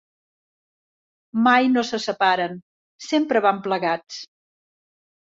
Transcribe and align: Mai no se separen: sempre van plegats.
Mai 1.49 1.69
no 1.75 1.85
se 1.91 2.01
separen: 2.07 2.59
sempre 3.13 3.47
van 3.51 3.63
plegats. 3.71 4.23